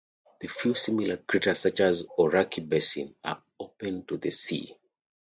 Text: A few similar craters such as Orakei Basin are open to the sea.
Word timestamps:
A 0.43 0.47
few 0.47 0.73
similar 0.73 1.17
craters 1.17 1.59
such 1.59 1.79
as 1.79 2.05
Orakei 2.17 2.67
Basin 2.67 3.13
are 3.23 3.43
open 3.59 4.03
to 4.07 4.17
the 4.17 4.31
sea. 4.31 4.75